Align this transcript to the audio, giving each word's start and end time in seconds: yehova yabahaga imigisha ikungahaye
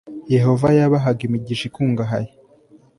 yehova 0.35 0.67
yabahaga 0.77 1.21
imigisha 1.27 1.63
ikungahaye 1.69 2.31